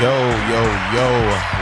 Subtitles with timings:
[0.00, 0.62] Yo, yo,
[0.92, 1.06] yo.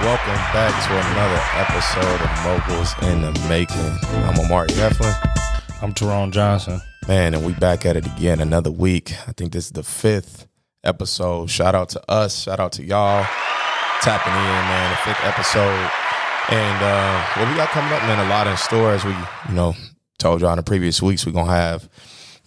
[0.00, 3.98] Welcome back to another episode of Moguls in the Making.
[4.24, 5.14] I'm Omar Heflin.
[5.82, 6.80] I'm Tyrone Johnson.
[7.06, 9.12] Man, and we back at it again another week.
[9.28, 10.46] I think this is the fifth
[10.82, 11.50] episode.
[11.50, 12.44] Shout out to us.
[12.44, 13.22] Shout out to y'all.
[14.00, 14.90] Tapping in, man.
[14.92, 15.90] The fifth episode.
[16.48, 19.12] And uh what we got coming up, man, a lot in store as we,
[19.50, 19.74] you know,
[20.16, 21.86] told y'all in the previous weeks, we're gonna have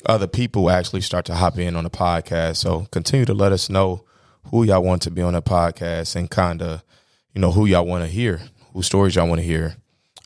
[0.07, 2.55] other people actually start to hop in on the podcast.
[2.55, 4.03] So continue to let us know
[4.51, 6.83] who y'all want to be on the podcast and kind of,
[7.33, 8.41] you know, who y'all want to hear,
[8.73, 9.75] whose stories y'all want to hear.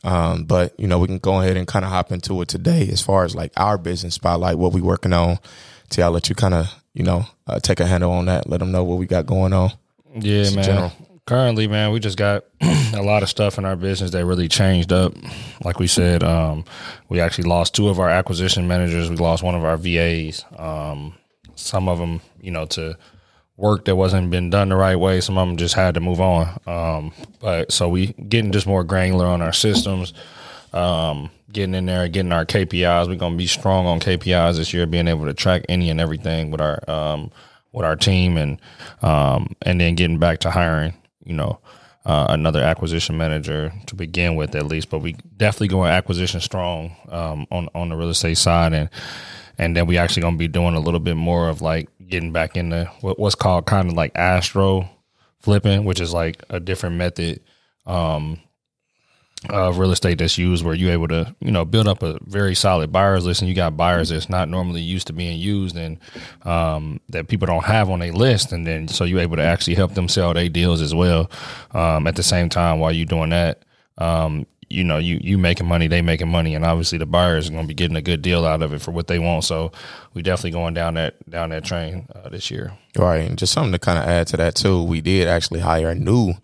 [0.02, 2.88] Um, but you know, we can go ahead and kind of hop into it today
[2.90, 5.38] as far as like our business spotlight, what we working on.
[5.90, 8.48] Till I'll let you kind of, you know, uh, take a handle on that.
[8.48, 9.72] Let them know what we got going on.
[10.14, 10.64] Yeah, Just man.
[10.64, 10.92] general.
[11.26, 14.92] Currently, man, we just got a lot of stuff in our business that really changed
[14.92, 15.14] up.
[15.64, 16.64] Like we said, um,
[17.08, 19.10] we actually lost two of our acquisition managers.
[19.10, 20.44] We lost one of our VAs.
[20.56, 21.14] Um,
[21.56, 22.96] some of them, you know, to
[23.60, 25.20] work that wasn't been done the right way.
[25.20, 26.58] Some of them just had to move on.
[26.66, 30.14] Um, but so we getting just more granular on our systems.
[30.72, 33.08] Um, getting in there, getting our KPIs.
[33.08, 36.50] We're gonna be strong on KPIs this year, being able to track any and everything
[36.50, 37.30] with our um,
[37.72, 38.60] with our team, and
[39.02, 40.94] um, and then getting back to hiring.
[41.24, 41.60] You know,
[42.06, 44.90] uh, another acquisition manager to begin with, at least.
[44.90, 48.88] But we definitely going acquisition strong um, on on the real estate side, and
[49.58, 52.56] and then we actually gonna be doing a little bit more of like getting back
[52.56, 54.88] into what, what's called kind of like astro
[55.40, 57.40] flipping, which is like a different method
[57.86, 58.38] um,
[59.48, 62.54] of real estate that's used where you're able to, you know, build up a very
[62.54, 65.98] solid buyers list and you got buyers that's not normally used to being used and
[66.42, 68.52] um, that people don't have on a list.
[68.52, 71.30] And then so you're able to actually help them sell their deals as well.
[71.72, 73.64] Um, at the same time, while you're doing that,
[73.96, 77.52] um, you know, you you making money, they making money, and obviously the buyers are
[77.52, 79.44] going to be getting a good deal out of it for what they want.
[79.44, 79.72] So
[80.14, 82.72] we definitely going down that down that train uh, this year.
[82.96, 84.82] Right, and just something to kind of add to that too.
[84.82, 86.34] We did actually hire a new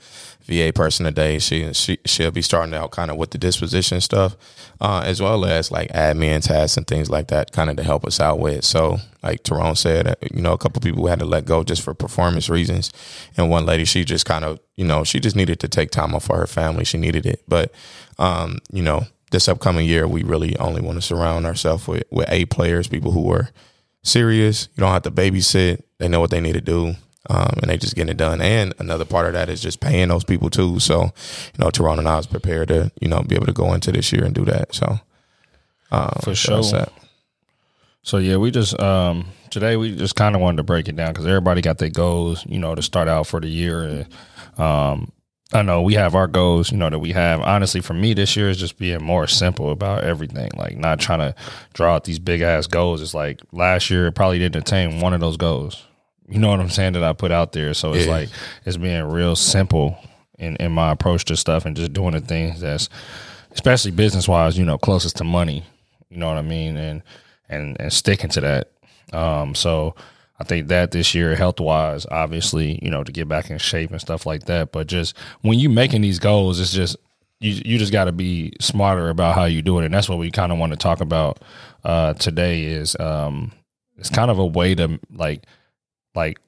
[0.46, 1.38] VA person today.
[1.38, 4.36] She she she'll be starting out kind of with the disposition stuff,
[4.80, 8.04] uh, as well as like admin tasks and things like that, kind of to help
[8.04, 8.64] us out with.
[8.64, 11.82] So, like Tyrone said, uh, you know, a couple people had to let go just
[11.82, 12.92] for performance reasons,
[13.36, 16.14] and one lady she just kind of you know she just needed to take time
[16.14, 16.84] off for her family.
[16.84, 17.72] She needed it, but
[18.18, 22.30] um, you know, this upcoming year we really only want to surround ourselves with with
[22.30, 23.50] A players, people who are
[24.02, 24.68] serious.
[24.76, 25.82] You don't have to babysit.
[25.98, 26.94] They know what they need to do.
[27.28, 28.40] Um, and they just getting it done.
[28.40, 30.78] And another part of that is just paying those people too.
[30.78, 33.72] So, you know, Tyrone and I was prepared to, you know, be able to go
[33.72, 34.74] into this year and do that.
[34.74, 35.00] So,
[35.90, 36.86] um, For so sure.
[38.02, 41.12] So yeah, we just um today we just kind of wanted to break it down
[41.12, 43.82] because everybody got their goals, you know, to start out for the year.
[43.82, 44.06] And,
[44.60, 45.12] um,
[45.52, 47.40] I know we have our goals, you know, that we have.
[47.40, 51.20] Honestly, for me this year is just being more simple about everything, like not trying
[51.20, 51.34] to
[51.72, 53.00] draw out these big ass goals.
[53.00, 55.84] It's like last year it probably didn't attain one of those goals.
[56.28, 57.72] You know what I'm saying that I put out there.
[57.74, 58.12] So it's Yeah.
[58.12, 58.28] like
[58.64, 59.96] it's being real simple
[60.38, 62.88] in in my approach to stuff and just doing the things that's
[63.52, 65.64] especially business wise, you know, closest to money.
[66.10, 66.76] You know what I mean?
[66.76, 67.02] And
[67.48, 68.70] and and sticking to that.
[69.12, 69.94] Um, so
[70.38, 73.90] I think that this year, health wise, obviously, you know, to get back in shape
[73.90, 74.72] and stuff like that.
[74.72, 76.96] But just when you making these goals, it's just
[77.40, 80.18] you you just got to be smarter about how you do it, and that's what
[80.18, 81.40] we kind of want to talk about
[81.84, 82.64] uh, today.
[82.64, 83.52] Is um,
[83.96, 85.44] it's kind of a way to like
[86.16, 86.38] like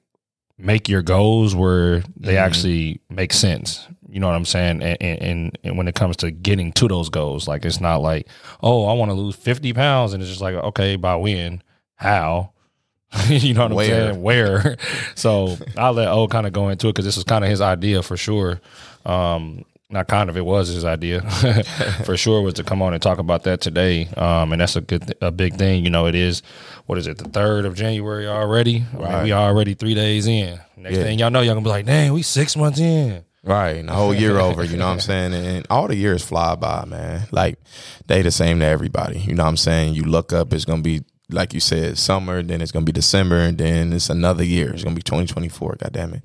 [0.58, 2.40] make your goals where they Mhm.
[2.40, 3.86] actually make sense.
[4.10, 4.82] You know what I'm saying?
[4.82, 8.26] And, and, and when it comes to getting to those goals, like it's not like,
[8.62, 11.62] oh, I want to lose 50 pounds, and it's just like, okay, by when,
[11.96, 12.50] how,
[13.28, 14.08] you know what Where?
[14.08, 14.22] I'm saying?
[14.22, 14.76] Where?
[15.14, 17.60] so I'll let O kind of go into it because this was kind of his
[17.60, 18.60] idea for sure.
[19.06, 21.22] Um, not kind of, it was his idea
[22.04, 24.06] for sure was to come on and talk about that today.
[24.18, 25.82] Um, and that's a good, a big thing.
[25.82, 26.42] You know, it is,
[26.86, 28.84] what is it, the 3rd of January already?
[28.92, 29.24] I mean, Right.
[29.24, 30.60] we already three days in.
[30.76, 31.02] Next Yeah.
[31.04, 33.24] thing y'all know, y'all gonna be like, dang, we six months in.
[33.42, 33.76] Right.
[33.76, 35.32] And the whole year over, you know what I'm saying?
[35.32, 37.26] And all the years fly by, man.
[37.30, 37.58] Like
[38.08, 39.20] they the same to everybody.
[39.20, 39.94] You know what I'm saying?
[39.94, 43.38] You look up, it's gonna be like you said, summer, then it's gonna be December,
[43.40, 44.72] and then it's another year.
[44.72, 46.22] It's gonna be 2024, god damn it.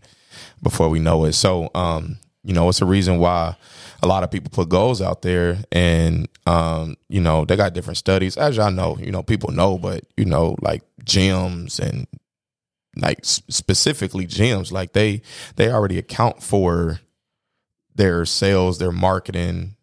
[0.61, 1.33] Before we know it.
[1.33, 3.55] So um, you know, it's a reason why
[4.01, 7.97] a lot of people put goals out there and um, you know, they got different
[7.97, 8.37] studies.
[8.37, 12.07] As y'all know, you know, people know, but you know, like gyms and
[12.97, 15.21] like specifically gyms, like they
[15.55, 16.99] they already account for
[17.95, 19.75] their sales, their marketing,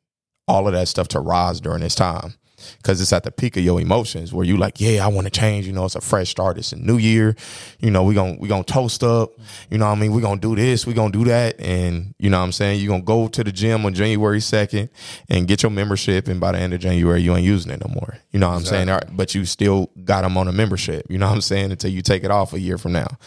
[0.46, 2.34] all of that stuff to rise during this time.
[2.78, 5.30] Because it's at the peak of your emotions where you like, yeah, I want to
[5.30, 5.66] change.
[5.66, 6.58] You know, it's a fresh start.
[6.58, 7.36] It's a new year.
[7.78, 9.32] You know, we gonna we gonna toast up.
[9.70, 10.86] You know, what I mean, We're gonna do this.
[10.86, 13.52] We're gonna do that, and you know, what I'm saying You're gonna go to the
[13.52, 14.90] gym on January second
[15.28, 17.92] and get your membership, and by the end of January, you ain't using it no
[17.92, 18.18] more.
[18.30, 18.88] You know what I'm saying?
[18.88, 21.06] Right, but you still got them on a membership.
[21.08, 21.70] You know what I'm saying?
[21.72, 23.18] Until you take it off a year from now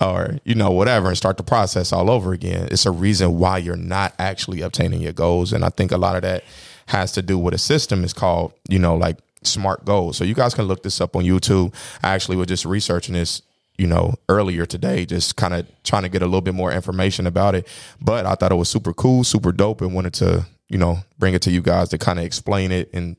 [0.00, 3.58] or you know whatever and start the process all over again it's a reason why
[3.58, 6.44] you're not actually obtaining your goals and i think a lot of that
[6.90, 8.04] has to do with a system.
[8.04, 10.16] Is called you know like smart goals.
[10.16, 11.74] So you guys can look this up on youtube.
[12.02, 13.42] I actually was just researching this
[13.78, 17.26] you know earlier today just kind of trying to get a little bit more information
[17.26, 17.66] about it.
[18.00, 21.34] But i thought it was super cool super dope and wanted to you know bring
[21.34, 23.16] it to you guys to kind of explain it and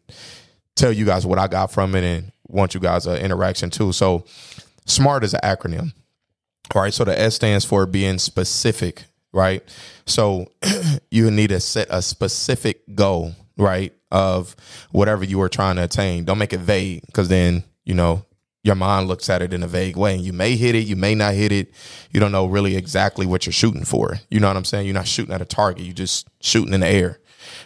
[0.76, 3.92] tell you guys what i got from it and want you guys an interaction too.
[3.92, 4.26] So
[4.86, 5.94] smart is an acronym
[6.76, 6.94] all right.
[6.94, 9.04] So the S stands for being specific,
[9.34, 9.64] right?
[10.06, 10.52] So
[11.12, 13.94] you need to set a specific goal, right?
[14.12, 14.56] Of
[14.92, 16.25] whatever you are trying to attain.
[16.25, 18.25] Don't make it vague because then, you know,
[18.63, 20.95] your mind looks at it in a vague way and you may hit it, you
[20.95, 21.74] may not hit it.
[22.12, 24.19] You don't know really exactly what you're shooting for.
[24.30, 24.86] You know what I'm saying?
[24.86, 27.19] You're not shooting at a target, you're just shooting in the air,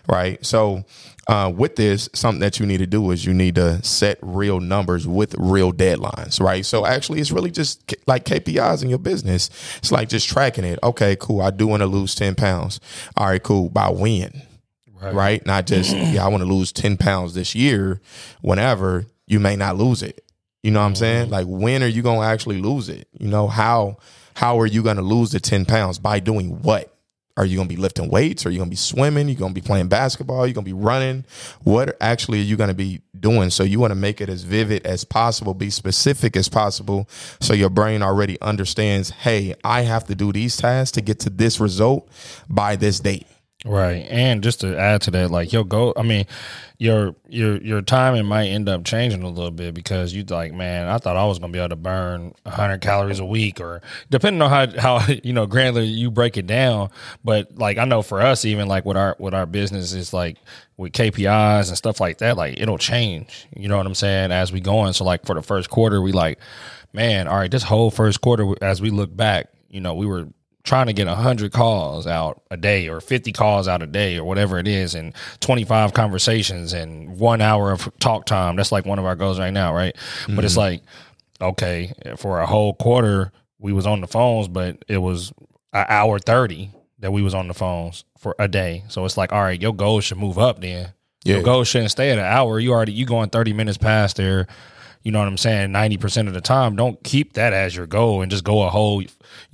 [0.07, 0.43] right?
[0.45, 0.85] So
[1.27, 4.59] uh, with this, something that you need to do is you need to set real
[4.59, 6.65] numbers with real deadlines, right?
[6.65, 9.49] So actually, it's really just like KPIs in your business.
[9.77, 10.79] It's like just tracking it.
[10.83, 11.41] Okay, cool.
[11.41, 12.79] I do want to lose 10 pounds.
[13.17, 13.69] All right, cool.
[13.69, 14.43] By when?
[15.05, 15.13] Right.
[15.13, 15.45] right?
[15.45, 18.01] Not just, yeah, I want to lose 10 pounds this year.
[18.41, 20.23] Whenever you may not lose it.
[20.63, 21.23] You know what I'm saying?
[21.25, 21.33] Mm-hmm.
[21.33, 23.07] Like, when are you going to actually lose it?
[23.19, 23.97] You know, how,
[24.35, 25.99] how are you going to lose the 10 pounds?
[25.99, 26.91] By doing what?
[27.37, 28.45] Are you going to be lifting weights?
[28.45, 29.27] Are you going to be swimming?
[29.27, 30.47] You're going to be playing basketball?
[30.47, 31.25] You're going to be running?
[31.63, 33.49] What actually are you going to be doing?
[33.49, 37.09] So you want to make it as vivid as possible, be specific as possible.
[37.41, 41.29] So your brain already understands, hey, I have to do these tasks to get to
[41.29, 42.09] this result
[42.49, 43.27] by this date.
[43.67, 44.05] Right.
[44.11, 46.27] And just to add to that, like your go I mean,
[46.77, 50.87] your your your timing might end up changing a little bit because you like, man,
[50.87, 53.81] I thought I was gonna be able to burn hundred calories a week or
[54.11, 56.91] depending on how how you know granular you break it down.
[57.23, 60.37] But like I know for us even like with our with our business is like
[60.77, 63.47] with KPIs and stuff like that, like it'll change.
[63.55, 64.93] You know what I'm saying, as we go on.
[64.93, 66.37] So like for the first quarter, we like,
[66.93, 70.27] man, all right, this whole first quarter as we look back, you know, we were
[70.65, 74.25] trying to get 100 calls out a day or 50 calls out a day or
[74.25, 78.99] whatever it is and 25 conversations and one hour of talk time that's like one
[78.99, 80.35] of our goals right now right mm-hmm.
[80.35, 80.61] but it's mm-hmm.
[80.61, 80.83] like
[81.39, 85.31] okay for a whole quarter we was on the phones but it was
[85.71, 89.31] an hour 30 that we was on the phones for a day so it's like
[89.31, 90.91] all right your goal should move up then
[91.23, 91.35] yeah.
[91.35, 94.47] your goal shouldn't stay at an hour you already you going 30 minutes past there
[95.05, 98.23] you know what I'm saying, 90% of the time, don't keep that as your goal
[98.23, 99.07] and just go a whole, you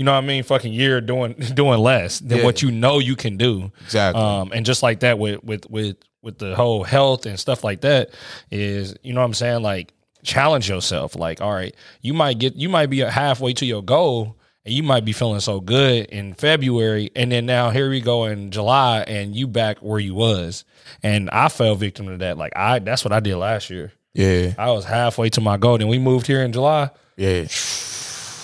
[0.06, 2.44] know what I mean, fucking year doing doing less than yeah.
[2.46, 3.70] what you know you can do.
[3.84, 4.22] Exactly.
[4.22, 7.82] Um, and just like that with with with with the whole health and stuff like
[7.82, 8.12] that
[8.50, 9.94] is, you know what I'm saying, like
[10.24, 11.18] challenge yourself.
[11.18, 14.84] Like, all right, you might get you might be halfway to your goal and you
[14.84, 19.02] might be feeling so good in February and then now here we go in July
[19.02, 20.64] and you back where you was.
[21.04, 22.38] And I fell victim to that.
[22.38, 23.92] Like I that's what I did last year.
[24.14, 24.54] Yeah.
[24.58, 25.78] I was halfway to my goal.
[25.78, 26.90] Then we moved here in July.
[27.16, 27.46] Yeah.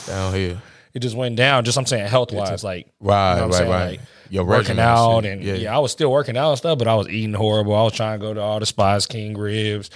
[0.08, 0.62] Down here.
[0.98, 1.64] It just went down.
[1.64, 3.70] Just I'm saying health wise, like right, you know right, saying?
[3.70, 3.90] right.
[3.92, 4.00] Like,
[4.32, 5.54] Your working out and yeah.
[5.54, 5.76] yeah.
[5.76, 7.76] I was still working out and stuff, but I was eating horrible.
[7.76, 9.92] I was trying to go to all the Spice King ribs.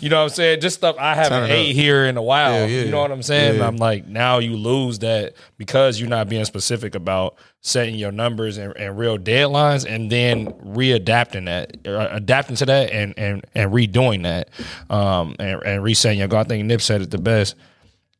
[0.00, 0.62] You know what I'm saying?
[0.62, 2.52] Just stuff I haven't ate here in a while.
[2.52, 3.60] Yeah, yeah, you know what I'm saying?
[3.60, 8.56] I'm like, now you lose that because you're not being specific about setting your numbers
[8.56, 13.72] and, and real deadlines and then readapting that, uh, adapting to that and, and, and
[13.72, 14.48] redoing that.
[14.88, 16.40] Um, and, and resetting your goal.
[16.40, 17.56] I think Nip said it the best.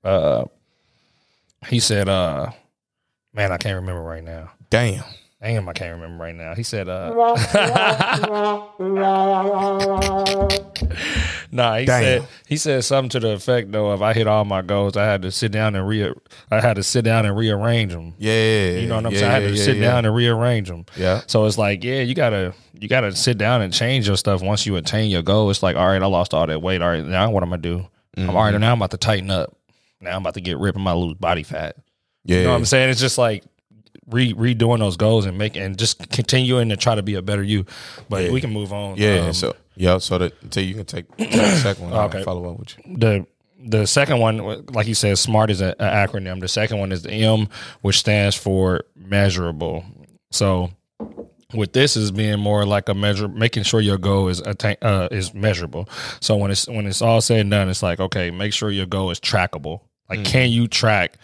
[0.05, 0.45] Uh,
[1.69, 2.51] he said, uh,
[3.33, 4.53] man, I can't remember right now.
[4.71, 5.05] Damn.
[5.43, 6.55] Damn, I can't remember right now.
[6.55, 7.11] He said, uh,
[11.53, 12.03] nah, he Damn.
[12.03, 13.93] said he said something to the effect though.
[13.93, 16.13] If I hit all my goals, I had to sit down and re,
[16.51, 18.15] I had to sit down and rearrange them.
[18.19, 19.31] Yeah, you know what I'm yeah, saying.
[19.31, 19.91] I had to yeah, sit yeah.
[19.91, 20.87] down and rearrange them.
[20.97, 21.21] Yeah.
[21.27, 24.65] So it's like, yeah, you gotta you gotta sit down and change your stuff once
[24.65, 25.51] you attain your goal.
[25.51, 26.81] It's like, all right, I lost all that weight.
[26.81, 27.87] All right, now what I'm I do?
[28.17, 28.31] Mm-hmm.
[28.31, 28.59] I'm all right.
[28.59, 29.55] Now I'm about to tighten up.
[30.01, 31.77] Now I'm about to get ripping my lose body fat.
[32.25, 32.39] Yeah.
[32.39, 32.91] You know what I'm saying?
[32.91, 33.45] It's just like
[34.09, 37.43] re redoing those goals and make and just continuing to try to be a better
[37.43, 37.65] you.
[38.09, 38.31] But Yeah.
[38.33, 38.97] we can move on.
[38.97, 39.27] Yeah.
[39.27, 39.99] Um, so yeah.
[39.99, 42.23] So that until you can take, take the second one, Okay.
[42.25, 42.97] follow up with you.
[42.99, 43.27] the
[43.69, 46.41] the second one, like you said, SMART is an acronym.
[46.41, 47.49] The second one is the M,
[47.81, 49.85] which stands for measurable.
[50.31, 50.71] So
[51.55, 55.09] with this is being more like a measure, making sure your goal is attain, uh,
[55.11, 55.89] is measurable.
[56.21, 58.87] So when it's when it's all said and done, it's like okay, make sure your
[58.87, 59.81] goal is trackable.
[60.09, 61.19] Like, can you track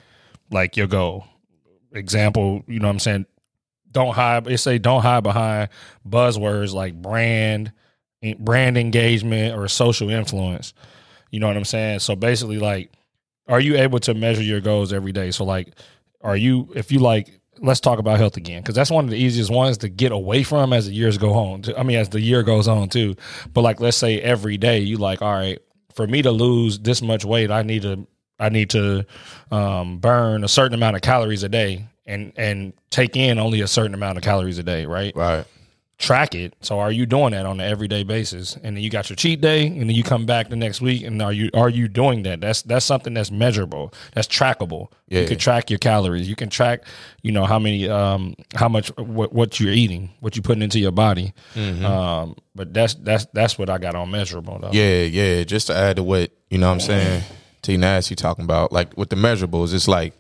[0.51, 1.25] like your goal?
[1.93, 3.27] Example, you know what I'm saying?
[3.91, 4.47] Don't hide.
[4.47, 5.69] It say don't hide behind
[6.09, 7.73] buzzwords like brand,
[8.39, 10.73] brand engagement or social influence.
[11.31, 12.01] You know what I'm saying?
[12.01, 12.91] So basically, like,
[13.49, 15.31] are you able to measure your goals every day?
[15.31, 15.69] So like,
[16.23, 19.17] are you if you like let's talk about health again because that's one of the
[19.17, 21.63] easiest ones to get away from as the years go on.
[21.77, 23.17] I mean, as the year goes on too.
[23.55, 25.61] But like, let's say every day you like, all right,
[25.95, 28.07] for me to lose this much weight, I need to
[28.39, 29.07] I need to
[29.51, 33.69] um, burn a certain amount of calories a day and and take in only a
[33.69, 35.15] certain amount of calories a day, right?
[35.15, 35.47] Right
[36.03, 36.55] track it.
[36.61, 38.57] So are you doing that on an everyday basis?
[38.57, 41.05] And then you got your cheat day, and then you come back the next week,
[41.05, 42.41] and are you are you doing that?
[42.41, 44.89] That's that's something that's measurable, that's trackable.
[45.09, 45.21] Yeah.
[45.21, 46.29] You can track your calories.
[46.29, 46.85] You can track,
[47.23, 50.81] you know, how many, um, how much what, what you're eating, what you're putting into
[50.81, 51.33] your body.
[51.55, 51.85] Mm-hmm.
[51.85, 54.59] Um, but that's that's that's what I got on measurable.
[54.59, 54.71] Though.
[54.73, 55.45] Yeah, yeah.
[55.45, 57.23] Just to add to what you know, what I'm saying
[57.63, 60.15] T Nasty talking about, like with the measurables, it's like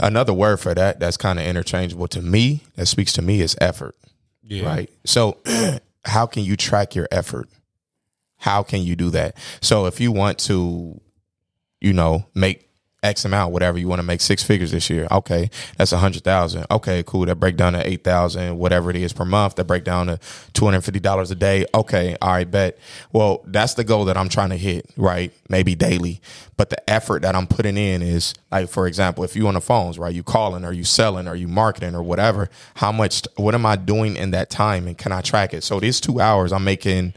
[0.00, 3.54] another word for that that's kind of interchangeable to me that speaks to me is
[3.60, 3.94] effort
[4.52, 4.66] yeah.
[4.66, 4.90] Right.
[5.04, 5.38] So,
[6.04, 7.48] how can you track your effort?
[8.36, 9.36] How can you do that?
[9.60, 11.00] So, if you want to,
[11.80, 12.68] you know, make
[13.02, 15.08] X amount, whatever you want to make six figures this year.
[15.10, 16.66] Okay, that's a hundred thousand.
[16.70, 17.26] Okay, cool.
[17.26, 19.56] That break down to eight thousand, whatever it is per month.
[19.56, 20.20] That break down to
[20.52, 21.66] two hundred fifty dollars a day.
[21.74, 22.78] Okay, all right, bet.
[23.12, 25.32] Well, that's the goal that I'm trying to hit, right?
[25.48, 26.20] Maybe daily,
[26.56, 29.60] but the effort that I'm putting in is like, for example, if you on the
[29.60, 30.14] phones, right?
[30.14, 32.50] You calling, are you selling, are you marketing, or whatever.
[32.76, 33.26] How much?
[33.36, 35.64] What am I doing in that time, and can I track it?
[35.64, 37.14] So these two hours, I'm making.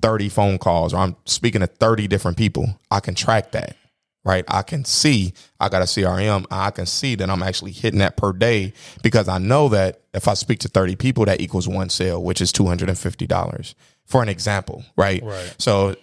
[0.00, 2.76] 30 phone calls or I'm speaking to 30 different people.
[2.90, 3.76] I can track that
[4.24, 4.44] right?
[4.48, 6.46] I can see I got a CRM.
[6.50, 10.28] I can see that I'm actually hitting that per day because I know that if
[10.28, 13.74] I speak to 30 people, that equals one sale, which is $250
[14.04, 15.22] for an example, right?
[15.22, 15.54] right.
[15.58, 15.96] So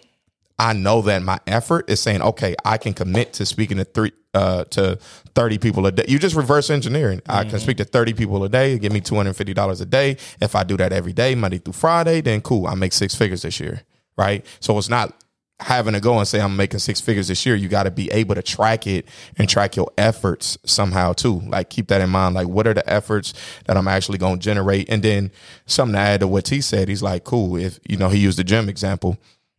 [0.57, 4.11] I know that my effort is saying, okay, I can commit to speaking to three,
[4.33, 4.97] uh, to
[5.35, 6.05] 30 people a day.
[6.07, 7.19] You just reverse engineering.
[7.19, 7.31] Mm-hmm.
[7.31, 7.59] I can mm-hmm.
[7.59, 10.17] speak to 30 people a day, give me $250 a day.
[10.41, 12.67] If I do that every day, Monday through Friday, then cool.
[12.67, 13.83] I make six figures this year.
[14.17, 14.45] Right.
[14.59, 15.13] So it's not
[15.59, 18.09] having to go and say I'm making six figures this year, you got to be
[18.11, 21.41] able to track it and track your efforts somehow too.
[21.41, 22.35] Like keep that in mind.
[22.35, 23.33] Like what are the efforts
[23.65, 24.89] that I'm actually going to generate?
[24.89, 25.31] And then
[25.65, 27.57] something to add to what T said, he's like, cool.
[27.57, 29.17] If you know, he used the gym example.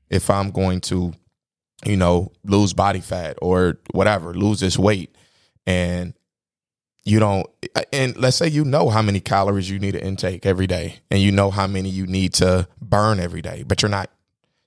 [0.08, 1.12] If I'm going to,
[1.84, 5.14] you know, lose body fat or whatever, lose this weight,
[5.66, 6.14] and
[7.04, 7.46] you don't
[7.92, 11.20] and let's say you know how many calories you need to intake every day and
[11.20, 14.10] you know how many you need to burn every day but you're not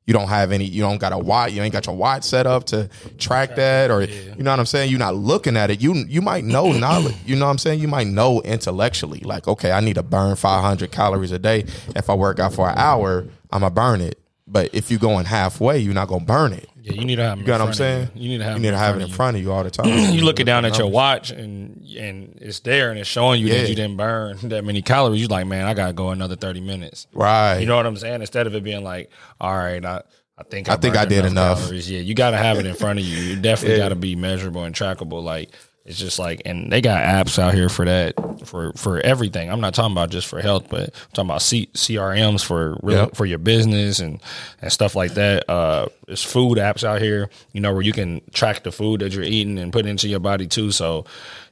[0.06, 2.46] you don't have any you don't got a watch you ain't got your watch set
[2.46, 4.36] up to track that or yeah.
[4.36, 4.90] you know what i'm saying?
[4.90, 5.82] You're not looking at it.
[5.82, 7.80] You you might know knowledge you know what i'm saying?
[7.80, 11.66] You might know intellectually like okay i need to burn 500 calories a day.
[11.96, 14.20] If i work out for an hour i'm gonna burn it.
[14.46, 17.40] But if you're going halfway you're not gonna burn it yeah, you need to have.
[17.40, 18.10] You got what I'm saying?
[18.14, 18.24] You.
[18.24, 18.30] you.
[18.30, 18.58] need to have.
[18.58, 19.88] You need to have it in front of you all the time.
[20.14, 23.62] you looking down at your watch and and it's there and it's showing you yeah.
[23.62, 25.22] that you didn't burn that many calories.
[25.22, 27.08] You like, man, I gotta go another thirty minutes.
[27.14, 27.60] Right.
[27.60, 28.20] You know what I'm saying?
[28.20, 29.10] Instead of it being like,
[29.40, 30.02] all right, I.
[30.36, 31.60] I think I, I think I did enough.
[31.60, 31.90] Calories.
[31.90, 33.18] Yeah, you got to have it in front of you.
[33.18, 33.84] You definitely yeah.
[33.84, 35.22] got to be measurable and trackable.
[35.22, 35.52] Like
[35.86, 38.14] it's just like, and they got apps out here for that,
[38.48, 39.52] for for everything.
[39.52, 42.98] I'm not talking about just for health, but I'm talking about C- CRMs for real,
[42.98, 43.16] yep.
[43.16, 44.22] for your business and
[44.62, 45.50] and stuff like that.
[45.50, 49.14] Uh, there's food apps out here, you know, where you can track the food that
[49.14, 50.72] you're eating and put into your body too.
[50.72, 51.06] So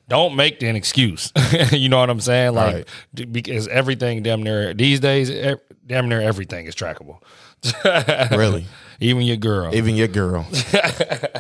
[0.07, 1.33] don't make an excuse.
[1.71, 2.53] you know what I'm saying?
[2.53, 3.31] Like right.
[3.33, 5.29] because everything damn near these days,
[5.87, 7.19] damn near everything is trackable.
[8.31, 8.65] really?
[9.01, 9.73] Even your girl.
[9.73, 10.43] Even your girl.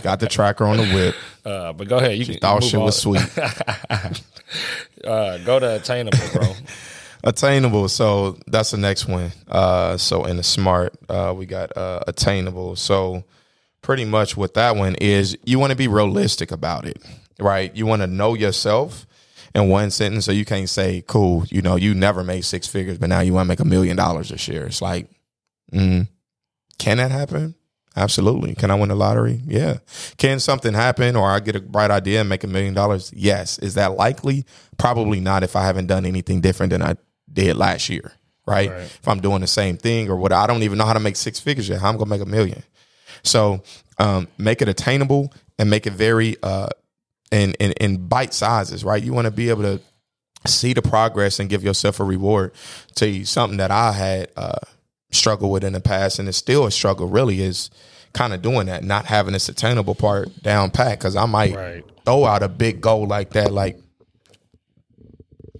[0.01, 1.15] Got the tracker on the whip.
[1.45, 2.17] Uh, but go ahead.
[2.17, 2.85] You she thought shit on.
[2.85, 3.21] was sweet.
[5.05, 6.53] uh, go to attainable, bro.
[7.23, 7.87] attainable.
[7.87, 9.31] So that's the next one.
[9.47, 12.75] Uh, so in the smart, uh, we got uh, attainable.
[12.75, 13.23] So
[13.83, 16.97] pretty much what that one is, you want to be realistic about it,
[17.39, 17.73] right?
[17.75, 19.05] You want to know yourself
[19.53, 20.25] in one sentence.
[20.25, 23.33] So you can't say, cool, you know, you never made six figures, but now you
[23.33, 24.65] want to make a million dollars this year.
[24.65, 25.07] It's like,
[25.71, 26.07] mm,
[26.81, 27.53] can that happen?
[27.95, 28.55] Absolutely.
[28.55, 29.39] Can I win the lottery?
[29.45, 29.77] Yeah.
[30.17, 33.13] Can something happen or I get a bright idea and make a million dollars?
[33.15, 33.59] Yes.
[33.59, 34.45] Is that likely?
[34.79, 36.95] Probably not if I haven't done anything different than I
[37.31, 38.13] did last year.
[38.47, 38.71] Right?
[38.71, 38.81] right.
[38.81, 41.17] If I'm doing the same thing or what I don't even know how to make
[41.17, 41.81] six figures yet.
[41.81, 42.63] How I'm gonna make a million.
[43.23, 43.61] So
[43.99, 46.69] um, make it attainable and make it very uh,
[47.31, 49.03] in, in, in bite sizes, right?
[49.03, 49.79] You want to be able to
[50.47, 52.53] see the progress and give yourself a reward.
[52.95, 54.57] To something that I had uh,
[55.11, 57.07] struggled with in the past, and it's still a struggle.
[57.07, 57.69] Really, is
[58.13, 60.99] kind of doing that, not having this attainable part down pat.
[60.99, 61.83] Because I might right.
[62.05, 63.79] throw out a big goal like that, like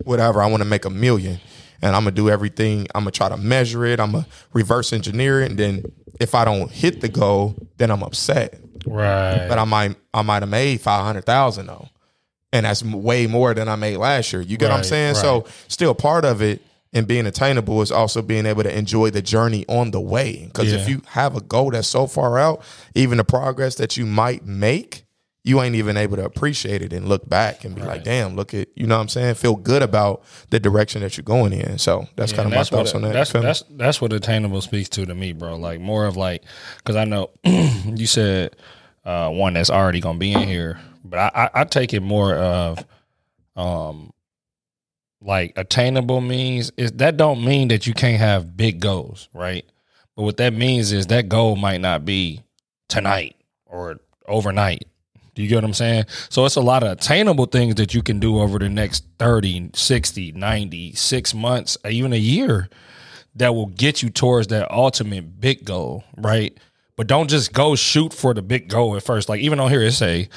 [0.03, 0.41] whatever.
[0.41, 1.39] I want to make a million,
[1.81, 2.87] and I'm gonna do everything.
[2.95, 3.99] I'm gonna try to measure it.
[3.99, 5.83] I'm gonna reverse engineer it, and then
[6.19, 8.59] if I don't hit the goal, then I'm upset.
[8.85, 9.47] Right.
[9.47, 11.89] But I might I might have made five hundred thousand though,
[12.51, 14.41] and that's way more than I made last year.
[14.41, 15.13] You get right, what I'm saying?
[15.15, 15.21] Right.
[15.21, 16.61] So still part of it
[16.93, 20.45] and being attainable is also being able to enjoy the journey on the way.
[20.47, 22.61] Because if you have a goal that's so far out,
[22.95, 25.05] even the progress that you might make,
[25.43, 28.53] you ain't even able to appreciate it and look back and be like, damn, look
[28.53, 29.35] at, you know what I'm saying?
[29.35, 31.77] Feel good about the direction that you're going in.
[31.79, 33.13] So that's kind of my thoughts on that.
[33.13, 35.55] That's that's that's what attainable speaks to to me, bro.
[35.55, 36.43] Like more of like
[36.77, 38.55] because I know you said
[39.03, 42.35] uh, one that's already gonna be in here, but I, I, I take it more
[42.35, 42.85] of
[43.55, 44.13] um
[45.21, 49.65] like attainable means is that don't mean that you can't have big goals, right?
[50.15, 52.41] But what that means is that goal might not be
[52.89, 53.35] tonight
[53.65, 54.87] or overnight.
[55.33, 56.05] Do you get what I'm saying?
[56.29, 59.71] So it's a lot of attainable things that you can do over the next 30,
[59.73, 62.69] 60, 90, six months, even a year
[63.35, 66.57] that will get you towards that ultimate big goal, right?
[66.97, 69.29] But don't just go shoot for the big goal at first.
[69.29, 70.27] Like even on here it say,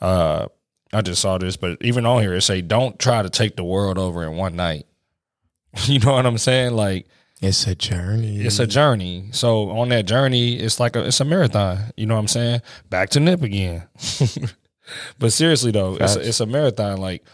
[0.00, 0.46] uh,
[0.92, 3.64] I just saw this, but even on here it say, don't try to take the
[3.64, 4.86] world over in one night.
[5.84, 6.74] you know what I'm saying?
[6.74, 7.06] Like
[7.40, 8.40] It's a journey.
[8.40, 9.28] it's a journey.
[9.32, 11.92] So on that journey, it's like a it's a marathon.
[11.96, 12.62] You know what I'm saying?
[12.88, 13.84] Back to nip again.
[15.18, 16.98] but seriously though, it's a, it's a marathon.
[16.98, 17.24] Like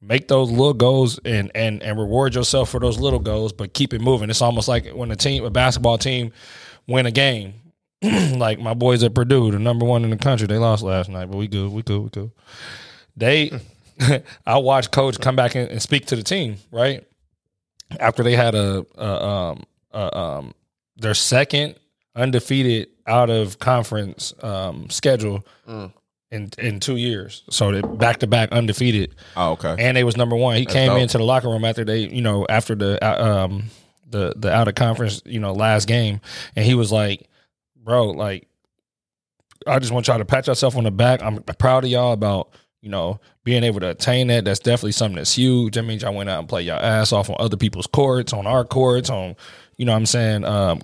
[0.00, 3.92] make those little goals and and and reward yourself for those little goals, but keep
[3.92, 4.30] it moving.
[4.30, 6.32] It's almost like when a team, a basketball team,
[6.86, 7.54] win a game.
[8.02, 11.30] like my boys at Purdue, the number one in the country, they lost last night,
[11.30, 12.30] but we good, we good, we good.
[13.16, 13.50] They,
[14.46, 17.06] I watched coach come back and, and speak to the team, right?
[18.00, 20.54] after they had a, a um a, um
[20.96, 21.74] their second
[22.16, 27.42] undefeated out of conference um schedule in in two years.
[27.50, 29.76] So they back to back undefeated, Oh, okay.
[29.78, 30.56] and they was number one.
[30.56, 31.00] He came dope.
[31.00, 33.64] into the locker room after they you know after the uh, um
[34.08, 36.22] the the out of conference you know last game,
[36.56, 37.28] and he was like,
[37.76, 38.48] bro, like
[39.66, 41.22] I just want y'all to pat yourself on the back.
[41.22, 44.44] I'm proud of y'all about you know being able to attain that.
[44.44, 45.74] That's definitely something that's huge.
[45.74, 48.46] That means y'all went out and played your ass off on other people's courts, on
[48.46, 49.36] our courts, on
[49.78, 50.44] you know what I'm saying.
[50.44, 50.82] Um,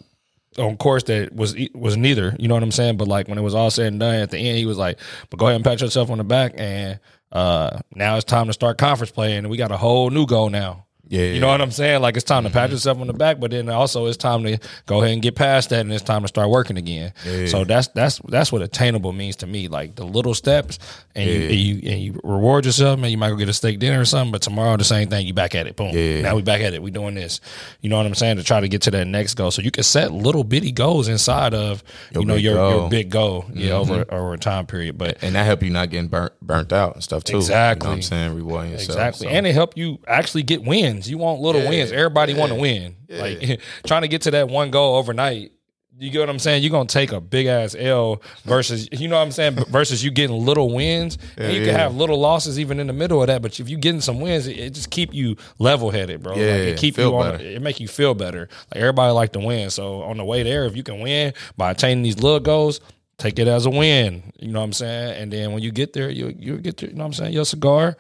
[0.59, 2.97] on course that was was neither, you know what I'm saying.
[2.97, 4.99] But like when it was all said and done, at the end, he was like,
[5.31, 6.99] "But go ahead and pat yourself on the back, and
[7.33, 10.51] uh, now it's time to start conference play, and we got a whole new goal
[10.51, 12.03] now." Yeah, You know what I'm saying?
[12.03, 12.75] Like it's time to pat mm-hmm.
[12.75, 15.71] yourself on the back, but then also it's time to go ahead and get past
[15.71, 17.13] that, and it's time to start working again.
[17.47, 19.69] So that's that's that's what attainable means to me.
[19.69, 20.79] Like the little steps,
[21.15, 22.99] and you and you and you reward yourself.
[23.01, 25.27] Man, you might go get a steak dinner or something, but tomorrow the same thing.
[25.27, 25.77] You back at it.
[25.77, 25.95] Boom.
[25.95, 26.21] Yeah.
[26.21, 26.83] Now we back at it.
[26.83, 27.41] We doing this.
[27.81, 28.37] You know what I'm saying?
[28.37, 29.51] To try to get to that next goal.
[29.51, 32.81] So you can set little bitty goals inside of Your you know big your goal.
[32.81, 33.47] your big goal.
[33.55, 33.93] Yeah, mm-hmm.
[33.93, 34.99] over over a time period.
[34.99, 37.37] But and that help you not getting burnt burnt out and stuff too.
[37.37, 37.87] Exactly.
[37.87, 38.35] You know what I'm saying?
[38.35, 38.91] Rewarding yourself.
[38.91, 40.98] Exactly, So, and it help you actually get wins.
[41.07, 41.93] You want little Yeah, wins.
[41.93, 42.97] Everybody want to yeah, win.
[43.11, 45.53] Like trying to get to that one goal overnight.
[46.01, 46.63] You get what I'm saying?
[46.63, 50.13] You're gonna take a big ass L versus you know what I'm saying versus you
[50.13, 51.19] getting little wins.
[51.37, 53.43] and you can have little losses even in the middle of that.
[53.43, 56.35] But if you getting some wins, it, it just keep you level headed, bro.
[56.35, 57.33] like Yeah, it keep you on.
[57.33, 57.43] better.
[57.45, 58.49] It make you feel better.
[58.73, 59.71] Like everybody like to win.
[59.71, 62.81] So on the way there, if you can win by attaining these little goals.
[63.17, 65.93] Take it as a win, you know what I'm saying, and then when you get
[65.93, 67.97] there, you you get to, you know what I'm saying, your cigar,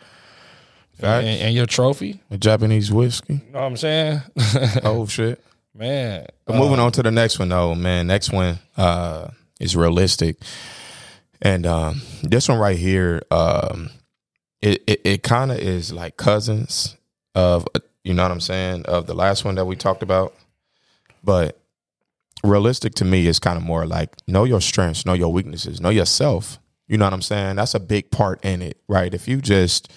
[0.98, 1.26] Facts.
[1.26, 2.20] and, and your trophy.
[2.30, 3.34] A Japanese whiskey.
[3.34, 4.22] You know what I'm saying?
[4.84, 5.42] Oh shit.
[5.74, 6.26] Man.
[6.44, 8.06] But moving on to the next one though, man.
[8.06, 9.28] Next one uh
[9.61, 10.37] is realistic.
[11.40, 13.90] And um this one right here, um
[14.61, 16.96] it it, it kind of is like cousins
[17.34, 20.34] of uh, you know what I'm saying, of the last one that we talked about.
[21.22, 21.61] But
[22.42, 25.90] realistic to me is kind of more like know your strengths, know your weaknesses, know
[25.90, 26.58] yourself.
[26.88, 27.56] You know what I'm saying?
[27.56, 29.12] That's a big part in it, right?
[29.12, 29.92] If you just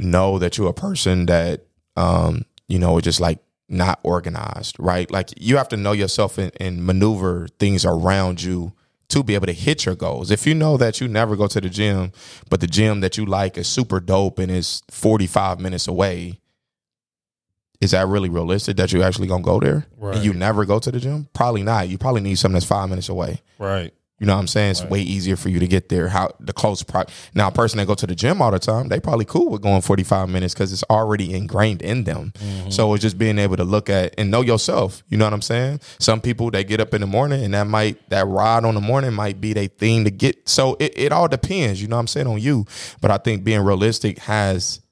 [0.00, 1.64] know that you're a person that
[1.96, 5.10] um you know is just like not organized right?
[5.10, 8.72] Like you have to know yourself and, and maneuver things around you
[9.10, 10.30] to be able to hit your goals.
[10.30, 12.12] If you know that you never go to the gym
[12.48, 16.40] but the gym that you like is super dope and is 45 minutes away
[17.80, 19.86] is that really realistic that you're actually gonna go there?
[19.96, 20.16] Right.
[20.16, 21.28] and you never go to the gym?
[21.32, 21.88] Probably not.
[21.88, 23.40] You probably need something that's five minutes away.
[23.58, 23.94] Right.
[24.20, 24.72] You know what I'm saying?
[24.72, 26.08] It's way easier for you to get there.
[26.08, 27.04] How the close pro
[27.34, 29.62] now a person that go to the gym all the time, they probably cool with
[29.62, 32.34] going 45 minutes because it's already ingrained in them.
[32.38, 32.68] Mm-hmm.
[32.68, 35.02] So it's just being able to look at and know yourself.
[35.08, 35.80] You know what I'm saying?
[35.98, 38.80] Some people they get up in the morning and that might that ride on the
[38.82, 40.46] morning might be their thing to get.
[40.46, 41.80] So it, it all depends.
[41.80, 42.66] You know what I'm saying on you.
[43.00, 44.82] But I think being realistic has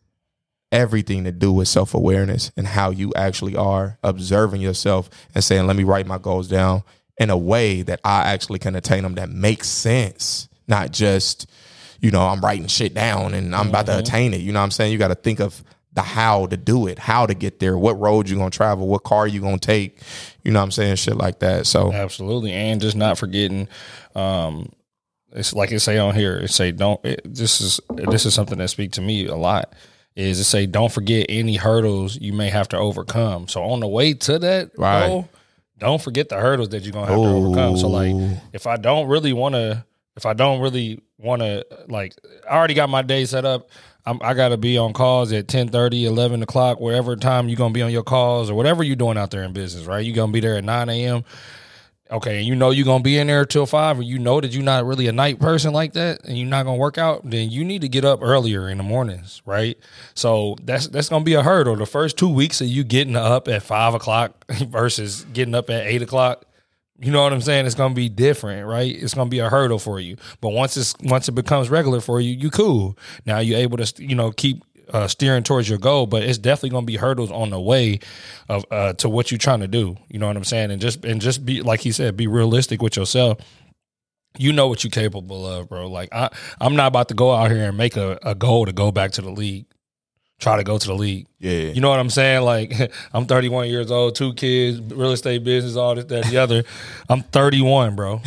[0.72, 5.66] everything to do with self awareness and how you actually are observing yourself and saying,
[5.66, 6.82] let me write my goals down
[7.18, 11.50] in a way that I actually can attain them that makes sense, not just,
[12.00, 14.40] you know, I'm writing shit down and I'm about to attain it.
[14.40, 14.92] You know what I'm saying?
[14.92, 15.62] You got to think of
[15.94, 18.86] the how to do it, how to get there, what road you're going to travel,
[18.86, 20.00] what car you're going to take.
[20.44, 20.96] You know what I'm saying?
[20.96, 21.66] Shit like that.
[21.66, 22.52] So, Absolutely.
[22.52, 23.66] And just not forgetting,
[24.14, 24.70] um,
[25.32, 28.58] it's like it say on here, it say don't it, this is this is something
[28.58, 29.74] that speak to me a lot
[30.16, 33.46] is to say don't forget any hurdles you may have to overcome.
[33.46, 35.08] So on the way to that Right.
[35.08, 35.28] goal,
[35.78, 37.76] don't forget the hurdles that you're gonna have to overcome.
[37.76, 38.14] So like
[38.52, 39.84] if I don't really want to,
[40.16, 42.14] if I don't really want to, like,
[42.48, 43.68] I already got my day set up.
[44.06, 47.56] I'm, I got to be on calls at 10 30, 11 o'clock, wherever time you're
[47.56, 50.04] going to be on your calls or whatever you're doing out there in business, right?
[50.04, 51.24] You're going to be there at 9 a.m.
[52.10, 54.52] Okay, and you know you're to be in there till 5, or you know that
[54.52, 57.50] you're not really a night person like that, and you're not to work out, then
[57.50, 59.78] you need to get up earlier in the mornings, right?
[60.14, 61.76] So that's that's to be a hurdle.
[61.76, 65.86] The first two weeks of you getting up at 5 o'clock versus getting up at
[65.86, 66.46] 8 o'clock,
[67.00, 67.66] you know what I'm saying?
[67.66, 68.94] It's gonna be different, right?
[68.94, 70.16] It's gonna be a hurdle for you.
[70.40, 72.98] But once it's once it becomes regular for you, you cool.
[73.24, 76.70] Now you're able to you know keep uh, steering towards your goal, but it's definitely
[76.70, 78.00] gonna be hurdles on the way
[78.48, 79.96] of uh, to what you're trying to do.
[80.08, 80.70] You know what I'm saying?
[80.70, 83.38] And just and just be like he said, be realistic with yourself.
[84.36, 85.88] You know what you're capable of, bro.
[85.88, 88.72] Like I, I'm not about to go out here and make a, a goal to
[88.72, 89.66] go back to the league.
[90.38, 91.26] Try to go to the league.
[91.40, 91.72] Yeah.
[91.72, 92.42] You know what I'm saying?
[92.42, 96.62] Like I'm 31 years old, two kids, real estate business, all this, that, the other.
[97.08, 98.20] I'm 31, bro.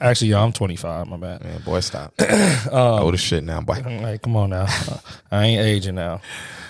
[0.00, 1.08] Actually, yeah, I'm 25.
[1.08, 1.42] My bad.
[1.42, 2.14] Man, boy, stop.
[2.70, 3.82] Um, Old as shit now, boy.
[3.84, 4.66] Like, come on now.
[5.32, 6.20] I ain't aging now.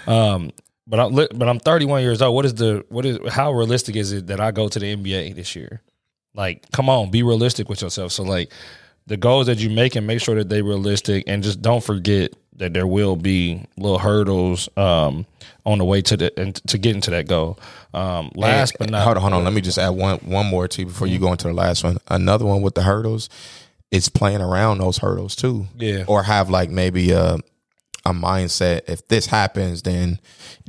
[0.06, 0.52] Um,
[0.86, 2.34] but I'm li- but I'm 31 years old.
[2.34, 5.34] What is the what is how realistic is it that I go to the NBA
[5.36, 5.82] this year?
[6.34, 8.10] Like, come on, be realistic with yourself.
[8.12, 8.50] So like
[9.06, 12.32] the goals that you make and make sure that they're realistic and just don't forget
[12.56, 15.26] that there will be little hurdles um
[15.64, 17.58] on the way to the and to getting to that goal.
[17.94, 19.44] Um last And- but not hold on, hold on.
[19.44, 21.82] Let me just add one one more to you before you go into the last
[21.84, 21.98] one.
[22.08, 23.28] Another one with the hurdles
[23.90, 25.66] is playing around those hurdles too.
[25.78, 26.04] Yeah.
[26.06, 27.38] Or have like maybe a
[28.04, 28.82] a mindset.
[28.88, 30.18] If this happens, then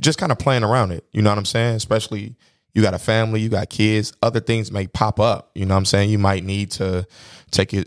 [0.00, 1.04] just kind of playing around it.
[1.12, 1.74] You know what I'm saying?
[1.76, 2.36] Especially
[2.74, 4.12] you got a family, you got kids.
[4.22, 5.50] Other things may pop up.
[5.54, 6.10] You know what I'm saying?
[6.10, 7.06] You might need to
[7.50, 7.84] take your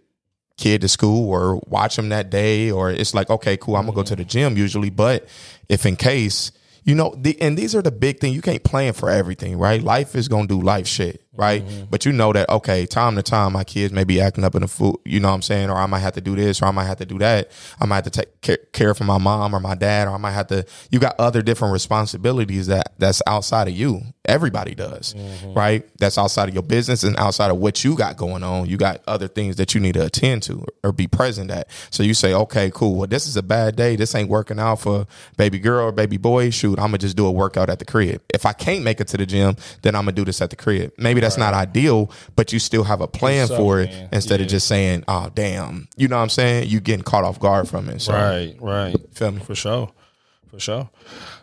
[0.58, 2.70] kid to school or watch him that day.
[2.72, 3.76] Or it's like, okay, cool.
[3.76, 5.28] I'm gonna go to the gym usually, but
[5.70, 6.52] if in case
[6.88, 8.34] you know, the, and these are the big thing.
[8.34, 9.84] You can't plan for everything, right?
[9.84, 11.64] Life is gonna do life shit, right?
[11.64, 11.86] Mm-hmm.
[11.90, 14.62] But you know that okay, time to time, my kids may be acting up in
[14.62, 14.98] the food.
[15.06, 15.70] You know what I'm saying?
[15.70, 17.52] Or I might have to do this, or I might have to do that.
[17.80, 20.18] I might have to take care, care for my mom or my dad, or I
[20.18, 20.66] might have to.
[20.92, 24.02] You got other different responsibilities that that's outside of you.
[24.26, 25.54] Everybody does, mm-hmm.
[25.54, 25.88] right?
[26.00, 28.68] That's outside of your business and outside of what you got going on.
[28.68, 31.70] You got other things that you need to attend to or be present at.
[31.92, 32.96] So you say, okay, cool.
[32.96, 33.96] Well, this is a bad day.
[33.96, 36.50] This ain't working out for baby girl or baby boy.
[36.50, 38.22] Shoot, I'm gonna just do a workout at the crib.
[38.34, 40.56] If I can't make it to the gym, then I'm gonna do this at the
[40.56, 40.94] crib.
[40.98, 44.48] Maybe that's not ideal, but you still have a plan for it something, instead of
[44.48, 46.70] just saying, "Oh, damn," you know what I'm saying?
[46.70, 48.02] You getting caught off guard from it.
[48.04, 48.96] So, Right, right.
[49.14, 49.42] Feel me?
[49.42, 49.92] For sure.
[50.52, 50.90] For sure.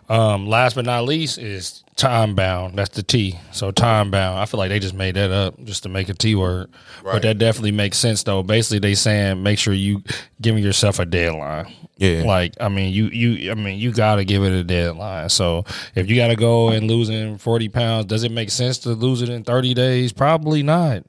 [0.08, 2.76] Um, last but not least is time bound.
[2.78, 3.38] That's the T.
[3.52, 4.38] So time bound.
[4.38, 6.70] I feel like they just made that up just to make a T word.
[7.02, 8.42] But that definitely makes sense though.
[8.42, 10.02] Basically they saying make sure you
[10.40, 11.72] giving yourself a deadline.
[11.96, 12.24] Yeah.
[12.24, 15.28] Like, I mean, you you I mean, you gotta give it a deadline.
[15.28, 19.22] So if you gotta go and losing forty pounds, does it make sense to lose
[19.22, 20.12] it in thirty days?
[20.12, 21.04] Probably not.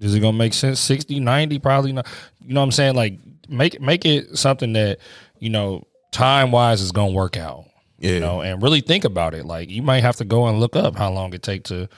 [0.00, 1.58] Is it gonna make sense 60, 90?
[1.58, 2.06] Probably not.
[2.40, 2.94] You know what I'm saying?
[2.94, 4.98] Like make make it something that,
[5.38, 7.64] you know, time wise is gonna work out.
[7.98, 8.12] Yeah.
[8.12, 9.44] You know, and really think about it.
[9.46, 11.88] Like you might have to go and look up how long it take to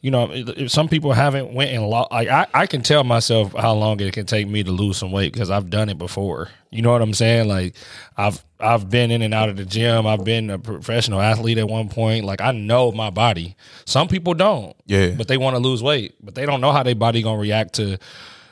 [0.00, 3.52] you know, if some people haven't went and lost, like I, I can tell myself
[3.54, 6.48] how long it can take me to lose some weight because I've done it before.
[6.70, 7.48] You know what I'm saying?
[7.48, 7.74] Like
[8.16, 10.06] I've I've been in and out of the gym.
[10.06, 12.24] I've been a professional athlete at one point.
[12.24, 13.56] Like I know my body.
[13.86, 14.76] Some people don't.
[14.86, 15.10] Yeah.
[15.10, 17.74] But they want to lose weight, but they don't know how their body gonna react
[17.74, 17.98] to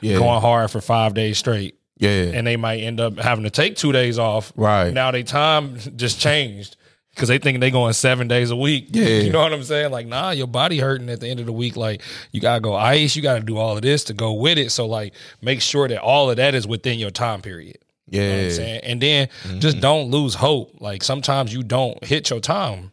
[0.01, 0.17] Yeah.
[0.17, 1.75] going hard for five days straight.
[1.99, 2.09] Yeah.
[2.33, 4.53] And they might end up having to take two days off.
[4.55, 4.93] Right.
[4.93, 6.76] Now their time just changed
[7.17, 8.89] because they think they going seven days a week.
[8.91, 9.07] Yeah.
[9.07, 9.91] You know what I'm saying?
[9.91, 11.75] Like, nah, your body hurting at the end of the week.
[11.75, 12.01] Like,
[12.31, 13.15] you gotta go ice.
[13.15, 14.71] You gotta do all of this to go with it.
[14.71, 17.79] So, like, make sure that all of that is within your time period.
[18.09, 18.49] You know what I'm yeah.
[18.51, 18.79] saying?
[18.83, 19.59] And then Mm-hmm.
[19.59, 20.79] just don't lose hope.
[20.79, 22.91] Like sometimes you don't hit your time.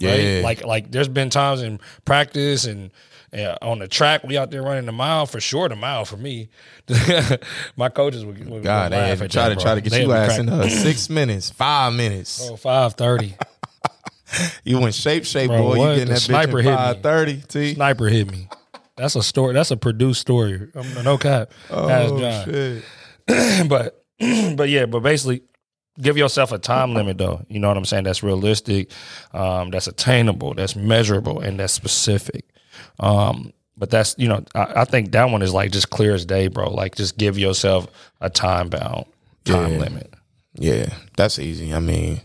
[0.00, 0.10] Yeah.
[0.38, 0.42] Right?
[0.42, 2.90] Like like there's been times in practice and
[3.32, 6.16] uh, on the track we out there running the mile for sure the mile for
[6.16, 6.48] me.
[7.76, 9.62] My coaches would, would God, would they had try that, to bro.
[9.62, 12.48] try to get They'd you ass in uh, six minutes, five minutes.
[12.50, 13.36] Oh, five thirty.
[14.64, 15.76] You went shape, shape, Bro, boy.
[15.78, 15.88] what?
[15.90, 16.76] You getting The that sniper bitch hit me.
[16.76, 17.36] five thirty.
[17.48, 17.74] T.
[17.74, 18.48] Sniper hit me.
[18.96, 19.54] That's a story.
[19.54, 20.70] That's a produced story.
[20.74, 21.50] I'm, no cap.
[21.70, 22.84] Oh shit.
[23.68, 24.04] but
[24.56, 25.42] but yeah, but basically
[26.00, 27.44] give yourself a time limit though.
[27.48, 28.04] You know what I'm saying?
[28.04, 28.90] That's realistic,
[29.32, 32.44] um, that's attainable, that's measurable, and that's specific.
[32.98, 36.24] Um, but that's you know, I, I think that one is like just clear as
[36.26, 36.70] day, bro.
[36.72, 37.86] Like just give yourself
[38.20, 39.06] a time bound
[39.44, 39.78] time Yeah.
[39.78, 40.14] limit.
[40.54, 41.72] Yeah, that's easy.
[41.72, 42.20] I mean,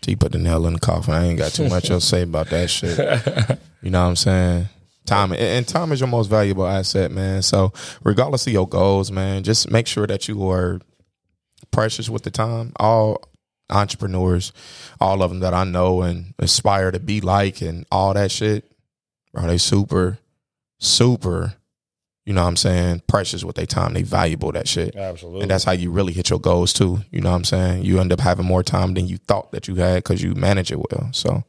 [0.00, 1.14] T put the nail in the coffin.
[1.14, 2.98] I ain't got too much else to say about that shit.
[3.82, 4.68] You know what I'm saying?
[5.06, 7.42] Time and- time is your most valuable asset, man.
[7.42, 7.72] So
[8.04, 10.80] regardless of your goals, man, just make sure that you are
[11.72, 12.72] precious with the time.
[12.76, 13.22] All
[13.70, 14.52] entrepreneurs,
[15.00, 18.70] all of them that I know and aspire to be like and all that shit,
[19.32, 20.18] bro, they super,
[20.78, 21.54] super,
[22.24, 23.94] you know what I'm saying, precious with their time.
[23.94, 24.94] They valuable that shit.
[24.94, 25.42] Absolutely.
[25.42, 27.00] And that's how you really hit your goals too.
[27.10, 27.84] You know what I'm saying?
[27.84, 30.70] You end up having more time than you thought that you had because you manage
[30.70, 31.08] it well.
[31.12, 31.42] So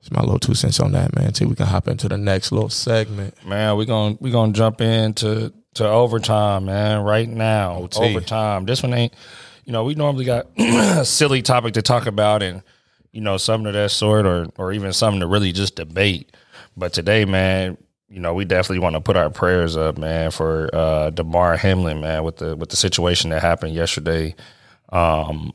[0.00, 1.32] it's my little two cents on that, man.
[1.32, 3.34] Till we can hop into the next little segment.
[3.44, 7.76] Man, we're gonna we gonna jump into to overtime, man, right now.
[7.76, 8.00] OT.
[8.00, 8.64] Overtime.
[8.64, 9.12] This one ain't
[9.66, 12.62] you know, we normally got a silly topic to talk about and
[13.12, 16.34] you know, something of that sort or or even something to really just debate.
[16.76, 17.76] But today, man,
[18.08, 22.00] you know, we definitely want to put our prayers up, man, for uh Damar Hamlin,
[22.00, 24.34] man, with the with the situation that happened yesterday.
[24.90, 25.52] Um,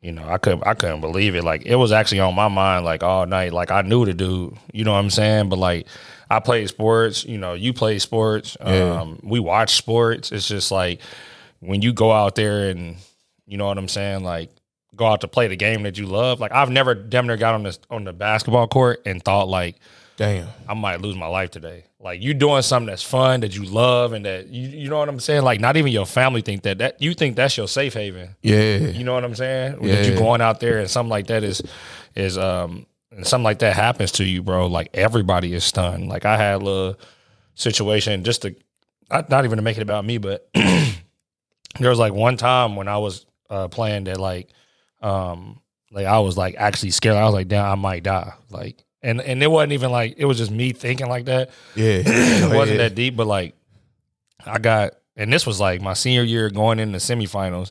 [0.00, 1.44] you know, I couldn't I couldn't believe it.
[1.44, 3.52] Like it was actually on my mind like all night.
[3.52, 5.48] Like I knew the dude, you know what I'm saying?
[5.48, 5.86] But like
[6.30, 8.56] I played sports, you know, you play sports.
[8.60, 9.00] Yeah.
[9.00, 10.32] Um, we watch sports.
[10.32, 11.00] It's just like
[11.60, 12.96] when you go out there and
[13.46, 14.50] you know what I'm saying, like
[14.94, 16.40] go out to play the game that you love.
[16.40, 19.76] Like I've never damn near got on this on the basketball court and thought like
[20.16, 20.48] Damn.
[20.68, 21.84] I might lose my life today.
[21.98, 25.08] Like you doing something that's fun that you love and that you you know what
[25.08, 25.42] I'm saying.
[25.42, 28.36] Like not even your family think that that you think that's your safe haven.
[28.42, 28.76] Yeah.
[28.76, 29.80] You know what I'm saying?
[29.80, 30.02] That Yeah.
[30.02, 31.62] you going out there and something like that is
[32.14, 34.66] is um and something like that happens to you, bro.
[34.68, 36.08] Like everybody is stunned.
[36.08, 36.96] Like I had a little
[37.54, 38.54] situation just to
[39.10, 42.86] not, not even to make it about me, but there was like one time when
[42.88, 44.48] I was uh playing that like
[45.02, 47.16] um like I was like actually scared.
[47.16, 48.32] I was like, damn, I might die.
[48.50, 52.02] Like and and it wasn't even like it was just me thinking like that Yeah.
[52.04, 53.54] it wasn't that deep, but like
[54.46, 57.70] I got, and this was like my senior year going in the semifinals.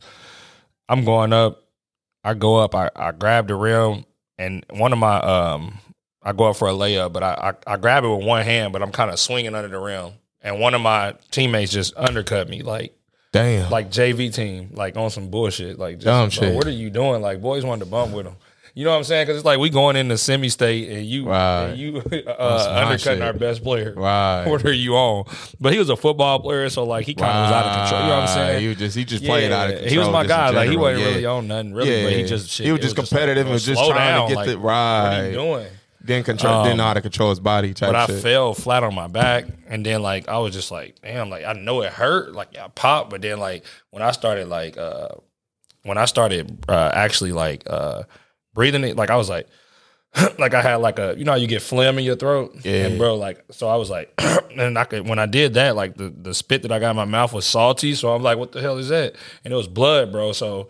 [0.89, 1.63] I'm going up.
[2.23, 2.73] I go up.
[2.73, 4.05] I, I grab the rim,
[4.37, 5.79] and one of my um,
[6.21, 8.73] I go up for a layup, but I I, I grab it with one hand,
[8.73, 12.47] but I'm kind of swinging under the rim, and one of my teammates just undercut
[12.49, 12.95] me, like
[13.33, 13.69] Damn.
[13.69, 16.55] like JV team, like on some bullshit, like just, Dumb shit.
[16.55, 17.21] What are you doing?
[17.21, 18.35] Like boys wanted to bump with him.
[18.75, 19.25] You know what I'm saying?
[19.27, 21.65] Because it's like we going into semi-state and you Right.
[21.67, 23.21] and you uh, undercutting shit.
[23.21, 23.93] our best player.
[23.95, 24.45] right.
[24.47, 25.25] What are you on?
[25.61, 28.01] But he was a football player, so like he kind of was out of control.
[28.01, 28.67] You know what I'm saying?
[28.67, 29.91] He just he just played out of control.
[29.91, 30.49] He was my guy.
[30.49, 31.09] Like he wasn't Yeah.
[31.11, 33.53] really on nothing really, but he just shit, he was just like, competitive bro, and
[33.53, 34.29] was just trying down.
[34.29, 35.67] to get Like, the What are you doing?
[36.03, 36.53] Didn't control.
[36.55, 37.73] Um, didn't know how to control his body.
[37.73, 38.21] Type But I shit.
[38.23, 41.53] fell flat on my back, and then like I was just like, damn, like I
[41.53, 45.09] know it hurt, like I popped, but then like when I started like uh
[45.83, 48.03] when I started uh actually like uh
[48.53, 49.47] breathing it, like I was like.
[50.37, 52.85] like I had like a you know how you get phlegm in your throat Yeah.
[52.85, 54.13] and bro like so I was like
[54.55, 56.95] and I could when I did that like the the spit that I got in
[56.95, 59.67] my mouth was salty so I'm like what the hell is that and it was
[59.67, 60.69] blood bro so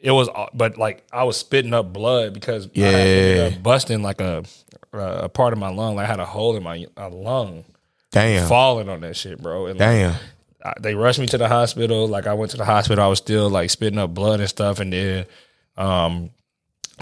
[0.00, 3.56] it was uh, but like I was spitting up blood because I ended Yeah.
[3.58, 4.42] up busting like a
[4.92, 7.64] a part of my lung like I had a hole in my lung
[8.10, 8.48] Damn.
[8.48, 10.14] falling on that shit bro and like, Damn.
[10.64, 12.08] I, they rushed me to the hospital.
[12.08, 14.80] Like I went to the hospital, I was still like spitting up blood and stuff,
[14.80, 15.26] and then
[15.76, 16.30] um,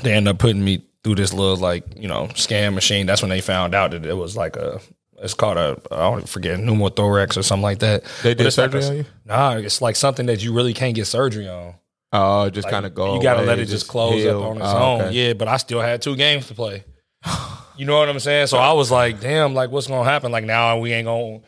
[0.02, 3.06] they end up putting me through this little like you know scam machine.
[3.06, 4.80] That's when they found out that it was like a
[5.20, 8.04] it's called a I don't forget pneumothorax or something like that.
[8.22, 9.04] They did it's like surgery a- on you?
[9.24, 11.74] Nah, it's like something that you really can't get surgery on.
[12.12, 13.16] Oh, just Like, kind of go.
[13.16, 14.42] You got to away, let it just close heal.
[14.42, 15.00] up on its Oh, own.
[15.02, 15.12] okay.
[15.12, 16.84] Yeah, but I still had two games to play.
[17.76, 18.48] You know what I'm saying?
[18.48, 20.32] So I was like, damn, like what's gonna happen?
[20.32, 21.38] Like now we ain't gonna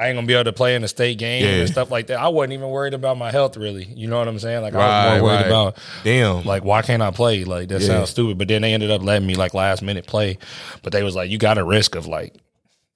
[0.00, 1.50] I ain't gonna be able to play in a state game Yeah.
[1.60, 2.18] and stuff like that.
[2.18, 3.84] I wasn't even worried about my health really.
[3.84, 4.62] You know what I'm saying?
[4.62, 4.78] Like I
[5.12, 5.46] was more worried right.
[5.46, 6.44] about Damn.
[6.44, 7.44] like why can't I play?
[7.44, 7.86] Like that Yeah.
[7.86, 8.38] sounds stupid.
[8.38, 10.38] But then they ended up letting me like last minute play.
[10.82, 12.34] But they was like, you got a risk of like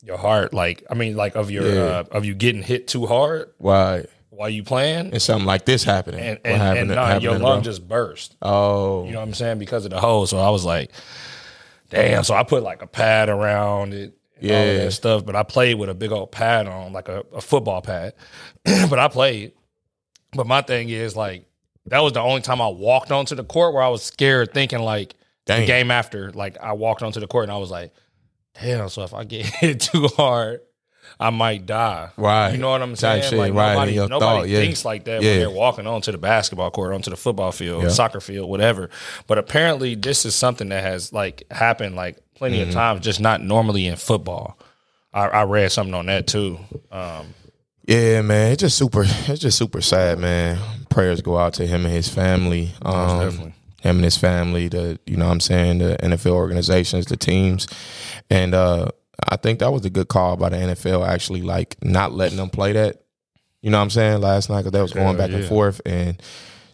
[0.02, 1.80] your heart, like I mean, like of your Yeah.
[1.82, 4.06] uh, of you getting hit too hard Right.
[4.30, 6.20] while you playing, And something like this happening.
[6.20, 6.90] and What and, happened?
[6.90, 7.64] and nah, your lung bro?
[7.64, 8.34] just burst.
[8.42, 9.04] Oh.
[9.04, 9.58] You know what I'm saying?
[9.58, 10.26] Because of the hole.
[10.26, 10.90] So I was like,
[11.90, 12.24] damn.
[12.24, 14.14] So I put like a pad around it.
[14.52, 14.84] And all Yeah.
[14.84, 15.24] that stuff.
[15.24, 18.14] But I played with a big old pad on, like a, a football pad.
[18.64, 19.52] but I played.
[20.32, 21.46] But my thing is like
[21.86, 24.80] that was the only time I walked onto the court where I was scared thinking
[24.80, 25.14] like
[25.46, 27.92] the game after, like I walked onto the court and I was like,
[28.60, 30.60] damn, so if I get hit too hard,
[31.20, 32.10] I might die.
[32.16, 32.50] Right.
[32.52, 33.22] You know what I'm saying?
[33.22, 34.58] shit, like right, nobody, nobody thought, yeah.
[34.60, 35.30] thinks like that Yeah.
[35.30, 37.88] when they're walking onto the basketball court, onto the football field, Yeah.
[37.90, 38.90] soccer field, whatever.
[39.26, 42.68] But apparently, this is something that has like happened like plenty Mm-hmm.
[42.70, 44.58] of times, just not normally in football.
[45.12, 46.58] I, I read something on that too.
[46.90, 47.34] Um,
[47.86, 48.52] Yeah, man.
[48.52, 49.04] It's just super.
[49.06, 50.58] It's just super sad, man.
[50.88, 52.72] Prayers go out to him and his family.
[52.82, 53.54] Um, definitely.
[53.82, 54.68] Him and his family.
[54.68, 57.68] The you know what I'm saying the NFL organizations, the teams,
[58.30, 58.88] and uh,
[59.28, 61.06] I think that was a good call by the NFL.
[61.06, 63.02] Actually, like not letting them play that.
[63.62, 65.80] You know what I'm saying last night because they was going Hell back and forth,
[65.86, 66.20] and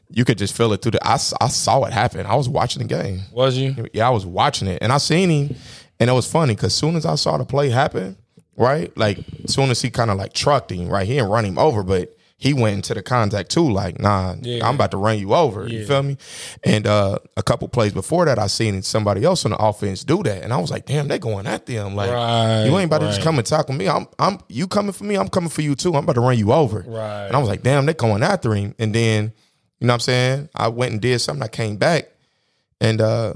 [0.08, 1.06] you could just feel it through the.
[1.06, 2.26] I saw it happen.
[2.26, 3.20] I was watching the game.
[3.32, 3.86] was you?
[3.92, 5.56] Yeah, I was watching it and I seen him,
[6.00, 8.16] and it was funny because soon as I saw the play happen,
[8.56, 11.58] right, like soon as he kind of like trucked him, right, he didn't run him
[11.58, 13.70] over, but he went into the contact too.
[13.70, 14.66] Like, nah, Yeah.
[14.66, 15.68] I'm about to run you over.
[15.68, 16.16] You feel me?
[16.64, 20.22] And uh, a couple plays before that, I seen somebody else on the offense do
[20.22, 21.94] that, and I was like, damn, they going at them.
[21.94, 23.88] Like, Right, you ain't about to just come and tackle me.
[23.90, 25.16] I'm, I'm, you coming for me.
[25.16, 25.94] I'm coming for you too.
[25.94, 26.82] I'm about to run you over.
[26.88, 27.26] Right.
[27.26, 28.74] And I was like, damn, they going after him.
[28.78, 29.34] And then,
[29.78, 30.48] you know what I'm saying?
[30.54, 31.42] I went and did something.
[31.42, 32.08] I came back,
[32.80, 33.34] and uh,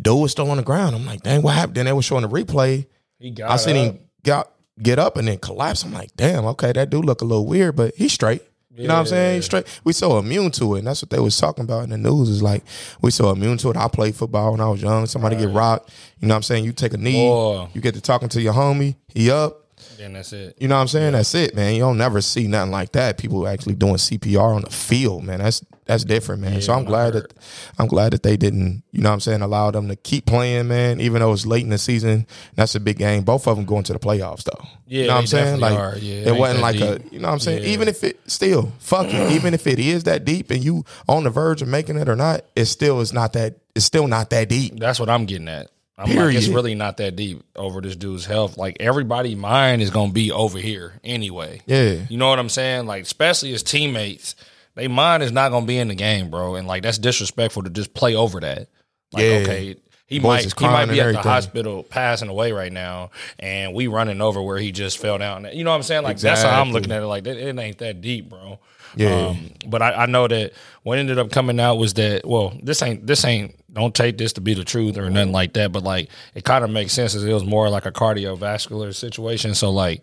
[0.00, 0.94] dude was still on the ground.
[0.94, 1.74] I'm like, dang, what happened?
[1.76, 2.86] Then they were showing the replay.
[3.18, 3.94] He got I seen up.
[3.94, 5.84] him got get up and then collapse.
[5.84, 8.42] I'm like, damn, okay, that dude look a little weird, but he's straight.
[8.74, 9.34] You know what I'm saying?
[9.36, 9.66] He's straight.
[9.84, 12.30] We so immune to it, and that's what they was talking about in the news.
[12.30, 12.64] Is like
[13.02, 13.76] we so immune to it.
[13.76, 15.04] I played football when I was young.
[15.06, 15.90] Somebody get rocked.
[16.20, 16.64] You know what I'm saying?
[16.64, 17.28] You take a knee.
[17.28, 17.68] Boy.
[17.74, 18.96] You get to talking to your homie.
[19.08, 19.61] He up.
[19.96, 20.56] Then that's it.
[20.58, 21.12] You know what I'm saying?
[21.12, 21.74] That's it, man.
[21.74, 23.18] You don't never see nothing like that.
[23.18, 25.38] People actually doing CPR on the field, man.
[25.40, 26.60] That's that's different, man.
[26.62, 27.34] so I'm glad that
[27.78, 30.68] I'm glad that they didn't, you know what I'm saying, allow them to keep playing,
[30.68, 32.26] man, even though it's late in the season.
[32.54, 33.24] That's a big game.
[33.24, 34.64] Both of them going to the playoffs though.
[34.86, 35.60] Yeah, you know what I'm saying?
[35.60, 35.98] Like are.
[35.98, 37.64] Yeah, it wasn't like a, you know what I'm saying?
[37.64, 37.70] Yeah.
[37.70, 39.32] Even if it still, fuck it.
[39.32, 42.16] Even if it is that deep and you on the verge of making it or
[42.16, 44.78] not, it still is not that it's still not that deep.
[44.78, 45.71] That's what I'm getting at.
[45.98, 48.56] I'm like, it's really not that deep over this dude's health.
[48.56, 51.60] Like everybody mind is gonna be over here anyway.
[51.66, 51.98] Yeah.
[52.08, 52.86] You know what I'm saying?
[52.86, 54.34] Like, especially his teammates,
[54.74, 56.54] they mind is not gonna be in the game, bro.
[56.54, 58.68] And like that's disrespectful to just play over that.
[59.12, 59.30] Like, Yeah.
[59.42, 59.76] okay,
[60.06, 63.86] he Boys might he might be at the hospital passing away right now, and we
[63.86, 65.46] running over where he just fell down.
[65.52, 66.02] You know what I'm saying?
[66.02, 67.06] Like that's how I'm looking at it.
[67.06, 68.58] Like it, it ain't that deep, bro.
[68.94, 69.28] Yeah.
[69.28, 70.52] Um, but I, I know that
[70.82, 74.34] what ended up coming out was that well, this ain't this ain't don't take this
[74.34, 75.72] to be the truth or nothing like that.
[75.72, 79.54] But like it kind of makes sense as it was more like a cardiovascular situation.
[79.54, 80.02] So like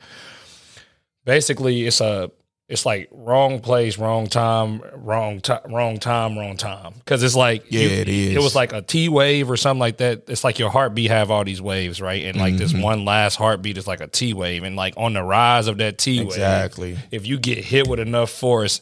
[1.26, 2.32] basically it's a
[2.68, 6.94] it's like wrong place, wrong time, wrong time, wrong time, wrong time.
[7.00, 8.36] Because it's like Yeah, it is.
[8.36, 10.26] It was like a T wave or something like that.
[10.28, 12.24] It's like your heartbeat have all these waves, right?
[12.26, 12.58] And like Mm-hmm.
[12.60, 15.80] this one last heartbeat is like a T wave, and like on the rise of
[15.80, 16.98] that T wave, Exactly.
[17.10, 18.82] if you get hit with enough force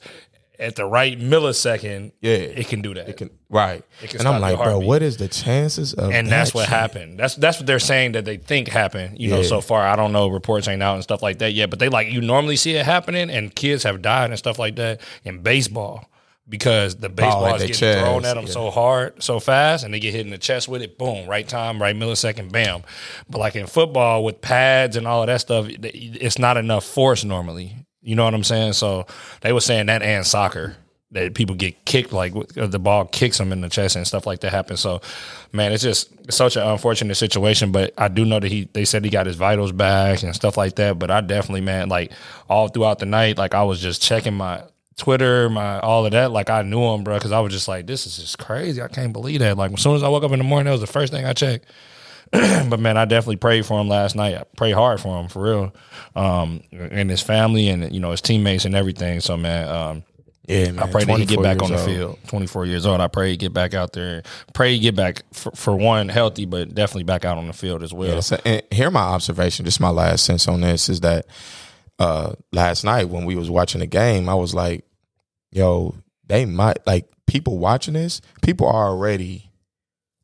[0.60, 2.32] at the right millisecond, Yeah.
[2.32, 3.10] it can do that.
[3.10, 3.84] It can, right.
[4.02, 6.64] It can and I'm like, bro, what is the chances of and that that's what
[6.64, 6.70] shit?
[6.70, 7.20] happened.
[7.20, 9.20] That's that's what they're saying that they think happened.
[9.20, 11.70] You know, so far I don't know reports ain't out and stuff like that yet.
[11.70, 14.76] But they like you normally see it happening, and kids have died and stuff like
[14.78, 16.10] that in baseball
[16.50, 18.52] because the oh, baseball at is getting thrown at them yeah.
[18.52, 20.98] so hard, so fast, and they get hit in the chest with it.
[20.98, 22.84] Boom, right time, right millisecond, bam.
[23.30, 27.24] But like in football with pads and all of that stuff, it's not enough force
[27.24, 27.76] normally.
[28.08, 28.72] You know what I'm saying?
[28.72, 29.06] So
[29.42, 30.78] they were saying that and soccer
[31.12, 34.26] that people get kicked like uh, the ball kicks them in the chest and stuff
[34.26, 34.80] like that happens.
[34.80, 35.02] So,
[35.52, 37.74] man, it's just such an unfortunate situation.
[37.74, 40.56] But I do know that he they said he got his vitals back and stuff
[40.56, 40.98] like that.
[40.98, 42.14] But I definitely, man, like
[42.50, 44.64] all throughout the night, like I was just checking my
[44.96, 46.32] Twitter, my all of that.
[46.32, 48.82] Like I knew him, bro, because I was just like, this is just crazy.
[48.82, 49.58] I can't believe that.
[49.58, 51.26] Like as soon as I woke up in the morning, that was the first thing
[51.26, 51.66] I checked.
[52.70, 54.36] but man, I definitely prayed for him last night.
[54.36, 55.76] I prayed hard for him for real,
[56.16, 59.20] um, and his family and you know his teammates and everything.
[59.22, 60.04] So man, um,
[60.48, 60.80] Yeah, man.
[60.80, 61.86] I pray that he get back on the old.
[61.86, 62.20] field.
[62.28, 63.02] Twenty four years old.
[63.02, 64.24] I pray he get back out there.
[64.54, 67.84] Pray he get back for, for one healthy, but definitely back out on the field
[67.84, 68.16] as well.
[68.16, 71.26] Yeah, so, and here my observation, just my last sense on this is that
[72.00, 74.86] uh last night when we was watching the game, I was like,
[75.52, 75.96] yo,
[76.28, 79.52] they might like people watching this, people are already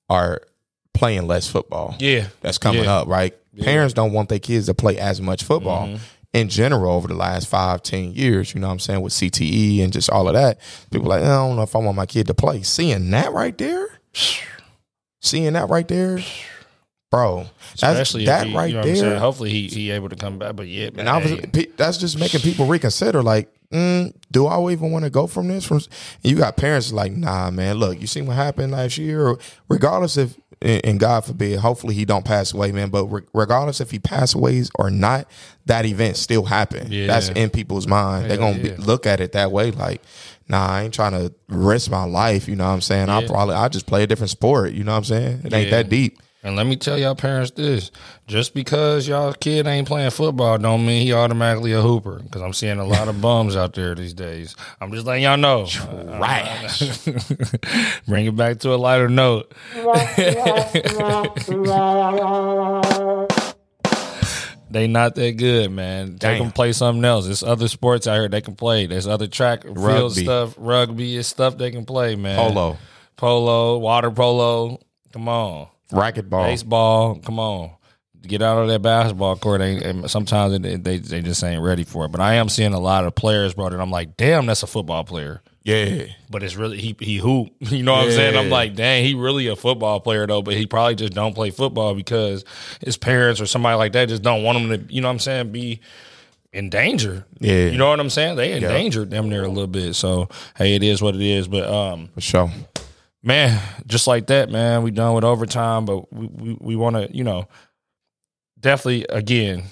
[0.10, 0.42] are
[0.94, 1.96] playing less football.
[2.00, 2.98] Yeah, That's coming Yeah.
[2.98, 3.34] up, right?
[3.60, 5.88] Parents don't want their kids to play as much football.
[5.88, 5.98] Mm-hmm.
[6.34, 9.84] In general, over the last five, ten years, you know what I'm saying, with CTE
[9.84, 12.26] and just all of that, people like, I don't know if I want my kid
[12.26, 12.64] to play.
[12.64, 13.88] Seeing that right there,
[15.22, 16.20] seeing that right there,
[17.12, 17.46] bro,
[17.80, 19.10] that's, especially that he, right you know what I'm saying?
[19.12, 19.20] there.
[19.20, 20.56] Hopefully he he able to come back.
[20.56, 23.22] But yeah, man, And I was, hey, that's just making people reconsider.
[23.22, 25.66] Like, mm, do I even want to go from this?
[25.66, 25.88] From and
[26.24, 27.76] you got parents like, nah, man.
[27.76, 29.28] Look, you seen what happened last year.
[29.28, 29.38] Or
[29.70, 32.90] regardless if, and God forbid, hopefully he don't pass away, man.
[32.90, 35.30] But re- regardless if he pass away or not,
[35.66, 36.94] that event still happened.
[36.94, 37.08] Yeah.
[37.08, 38.30] That's in people's mind.
[38.30, 38.76] They're gonna yeah.
[38.76, 39.72] be, look at it that way.
[39.72, 40.02] Like,
[40.48, 42.48] nah, I ain't trying to risk my life.
[42.48, 43.10] You know what I'm saying?
[43.10, 44.74] I'll probably I just play a different sport.
[44.74, 45.42] You know what I'm saying?
[45.46, 46.20] It ain't that deep.
[46.46, 47.90] And let me tell y'all parents this:
[48.28, 52.20] just because y'all kid ain't playing football, don't mean he automatically a hooper.
[52.20, 54.58] Because I'm seeing a lot of bums out there these days.
[54.82, 55.66] I'm just letting y'all know.
[55.66, 57.08] Trash.
[58.08, 59.54] Bring it back to a lighter note.
[64.70, 66.14] They not that good, man.
[66.14, 66.44] Take Damn.
[66.46, 67.26] them play something else.
[67.26, 68.88] There's other sports out here they can play.
[68.88, 72.38] There's other track field stuff, rugby is stuff they can play, man.
[72.38, 72.80] Polo,
[73.16, 74.80] polo, water polo.
[75.12, 76.46] Come on racquetball.
[76.46, 77.16] baseball.
[77.20, 77.72] Come on,
[78.22, 79.62] get out of that basketball court.
[79.62, 82.12] And sometimes they, they they just ain't ready for it.
[82.12, 83.70] But I am seeing a lot of players, bro.
[83.70, 85.42] That I'm like, damn, that's a football player.
[85.64, 86.08] Yeah.
[86.30, 87.50] But it's really he he hoop.
[87.60, 88.38] You know what I'm saying?
[88.38, 90.42] I'm like, dang, he really a football player though.
[90.42, 92.44] But he probably just don't play football because
[92.82, 94.94] his parents or somebody like that just don't want him to.
[94.94, 95.52] You know what I'm saying?
[95.52, 95.80] Be
[96.52, 97.26] in danger.
[97.40, 97.68] Yeah.
[97.68, 98.36] You know what I'm saying?
[98.36, 99.96] They in danger damn near a little bit.
[99.96, 101.48] So hey, it is what it is.
[101.48, 102.52] But um For sure.
[103.24, 107.24] Man, just like that, man, we done with overtime, but we we, we wanna, you
[107.24, 107.48] know,
[108.60, 109.64] definitely again,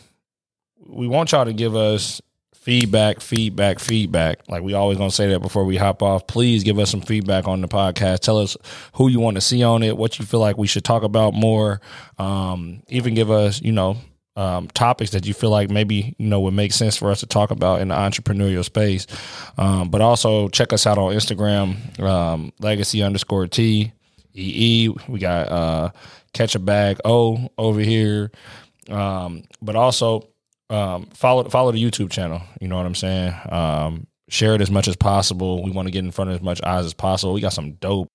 [0.88, 2.22] we want y'all to give us
[2.56, 4.40] feedback, feedback, feedback.
[4.48, 6.28] Like we always gonna say that before we hop off.
[6.28, 8.20] Please give us some feedback on the podcast.
[8.20, 8.56] Tell us
[8.94, 11.34] who you want to see on it, what you feel like we should talk about
[11.34, 11.82] more.
[12.18, 13.98] Um, even give us, you know,
[14.36, 17.26] um, topics that you feel like maybe you know would make sense for us to
[17.26, 19.08] talk about in the entrepreneurial space.
[19.58, 23.92] Um, but also check us out on Instagram, um, legacy underscore T
[24.36, 24.96] E E.
[25.08, 25.92] We got uh,
[26.34, 28.32] catch a bag O over here.
[28.90, 30.28] Um, but also
[30.70, 32.42] um, follow follow the YouTube channel.
[32.60, 33.34] You know what I'm saying?
[33.50, 35.64] Um, share it as much as possible.
[35.64, 37.34] We want to get in front of as much eyes as possible.
[37.34, 38.08] We got some dope,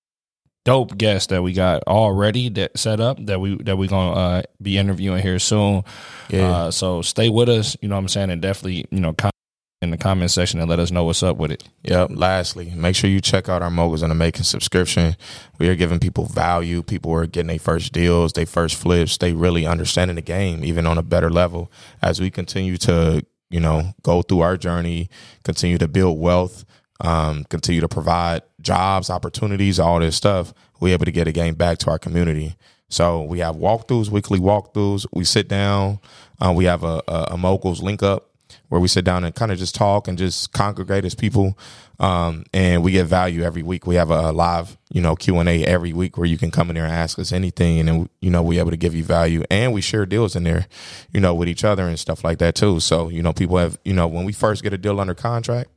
[0.67, 4.41] dope guests that we got already that set up that we that we gonna uh,
[4.61, 5.81] be interviewing here soon.
[6.29, 6.49] Yeah.
[6.49, 7.77] Uh, so stay with us.
[7.81, 9.33] You know what I'm saying, and definitely you know comment
[9.81, 11.63] in the comment section and let us know what's up with it.
[11.83, 12.09] Yep.
[12.15, 15.15] Lastly, make sure you check out our moguls in the making subscription.
[15.57, 16.83] We are giving people value.
[16.83, 19.17] People are getting their first deals, their first flips.
[19.17, 21.71] They really understanding the game, even on a better level.
[22.01, 25.09] As we continue to, you know, go through our journey,
[25.45, 26.65] continue to build wealth,
[26.99, 31.55] um, continue to provide jobs, opportunities, all this stuff, we're able to get a game
[31.55, 32.55] back to our community.
[32.89, 35.07] So we have walkthroughs, weekly walkthroughs.
[35.11, 35.99] We sit down.
[36.39, 38.29] Uh, we have a, a, a moguls link up
[38.69, 41.57] where we sit down and kind of just talk and just congregate as people.
[41.99, 43.87] Um, and we get value every week.
[43.87, 46.69] We have a live, you know, Q and A every week where you can come
[46.69, 49.03] in there and ask us anything, and then you know we're able to give you
[49.03, 50.67] value, and we share deals in there,
[51.11, 52.79] you know, with each other and stuff like that too.
[52.79, 55.71] So you know, people have, you know, when we first get a deal under contract,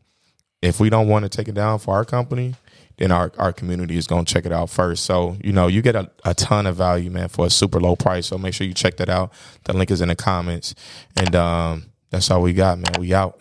[0.61, 2.55] if we don't want to take it down for our company,
[3.01, 5.05] in our, our community is going to check it out first.
[5.05, 7.97] So, you know, you get a, a ton of value, man, for a super low
[7.97, 8.27] price.
[8.27, 9.33] So make sure you check that out.
[9.65, 10.75] The link is in the comments.
[11.17, 12.93] And um, that's all we got, man.
[13.01, 13.41] We out.